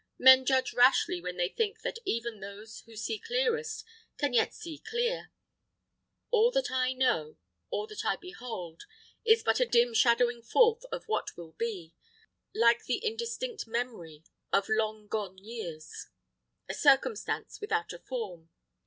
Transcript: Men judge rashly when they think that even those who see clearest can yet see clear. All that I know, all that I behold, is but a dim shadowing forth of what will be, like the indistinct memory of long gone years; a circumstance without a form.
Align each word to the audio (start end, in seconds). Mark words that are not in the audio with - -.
Men 0.17 0.45
judge 0.47 0.73
rashly 0.73 1.21
when 1.21 1.37
they 1.37 1.47
think 1.49 1.81
that 1.83 1.99
even 2.05 2.39
those 2.39 2.79
who 2.87 2.95
see 2.95 3.19
clearest 3.19 3.85
can 4.17 4.33
yet 4.33 4.51
see 4.51 4.79
clear. 4.79 5.31
All 6.31 6.49
that 6.53 6.71
I 6.71 6.93
know, 6.93 7.37
all 7.69 7.85
that 7.85 8.03
I 8.03 8.15
behold, 8.15 8.85
is 9.23 9.43
but 9.43 9.59
a 9.59 9.65
dim 9.67 9.93
shadowing 9.93 10.41
forth 10.41 10.85
of 10.91 11.03
what 11.07 11.37
will 11.37 11.51
be, 11.51 11.93
like 12.51 12.85
the 12.85 13.05
indistinct 13.05 13.67
memory 13.67 14.23
of 14.51 14.69
long 14.69 15.05
gone 15.07 15.37
years; 15.37 16.07
a 16.67 16.73
circumstance 16.73 17.61
without 17.61 17.93
a 17.93 17.99
form. 17.99 18.49